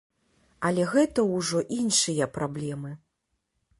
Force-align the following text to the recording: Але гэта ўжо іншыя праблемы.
Але 0.69 0.85
гэта 0.93 1.25
ўжо 1.35 1.61
іншыя 1.77 2.29
праблемы. 2.39 2.91